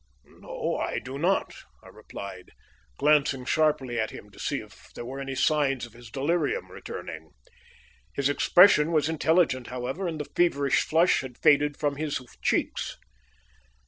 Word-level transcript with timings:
"No, 0.25 0.77
I 0.77 0.97
do 0.97 1.19
not," 1.19 1.53
I 1.83 1.89
replied, 1.89 2.53
glancing 2.97 3.45
sharply 3.45 3.99
at 3.99 4.09
him 4.09 4.31
to 4.31 4.39
see 4.39 4.57
if 4.59 4.91
there 4.95 5.05
were 5.05 5.19
any 5.19 5.35
signs 5.35 5.85
of 5.85 5.93
his 5.93 6.09
delirium 6.09 6.71
returning. 6.71 7.33
His 8.15 8.27
expression 8.27 8.91
was 8.91 9.07
intelligent, 9.09 9.67
however, 9.67 10.07
and 10.07 10.19
the 10.19 10.25
feverish 10.35 10.81
flush 10.81 11.21
had 11.21 11.37
faded 11.37 11.77
from 11.77 11.97
his 11.97 12.19
cheeks. 12.41 12.97